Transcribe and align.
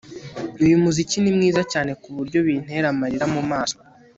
Uyu 0.63 0.75
muziki 0.83 1.17
ni 1.19 1.31
mwiza 1.35 1.61
cyane 1.71 1.91
kuburyo 2.01 2.39
bintera 2.47 2.87
amarira 2.93 3.25
mumaso 3.33 3.77